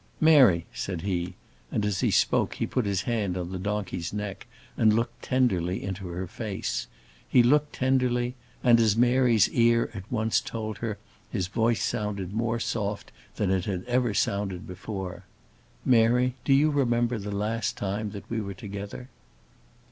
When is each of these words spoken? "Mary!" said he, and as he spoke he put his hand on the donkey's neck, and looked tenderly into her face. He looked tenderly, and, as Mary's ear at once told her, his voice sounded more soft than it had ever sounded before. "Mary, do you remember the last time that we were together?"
"Mary!" 0.19 0.65
said 0.73 1.01
he, 1.01 1.35
and 1.71 1.85
as 1.85 1.99
he 1.99 2.09
spoke 2.09 2.55
he 2.55 2.65
put 2.65 2.87
his 2.87 3.03
hand 3.03 3.37
on 3.37 3.51
the 3.51 3.59
donkey's 3.59 4.11
neck, 4.11 4.47
and 4.75 4.95
looked 4.95 5.21
tenderly 5.21 5.83
into 5.83 6.07
her 6.07 6.25
face. 6.25 6.87
He 7.29 7.43
looked 7.43 7.73
tenderly, 7.73 8.33
and, 8.63 8.79
as 8.79 8.97
Mary's 8.97 9.47
ear 9.49 9.91
at 9.93 10.11
once 10.11 10.41
told 10.41 10.79
her, 10.79 10.97
his 11.29 11.45
voice 11.45 11.83
sounded 11.83 12.33
more 12.33 12.59
soft 12.59 13.11
than 13.35 13.51
it 13.51 13.65
had 13.65 13.83
ever 13.83 14.15
sounded 14.15 14.65
before. 14.65 15.23
"Mary, 15.85 16.33
do 16.45 16.51
you 16.51 16.71
remember 16.71 17.19
the 17.19 17.31
last 17.31 17.77
time 17.77 18.09
that 18.09 18.27
we 18.27 18.41
were 18.41 18.55
together?" 18.55 19.07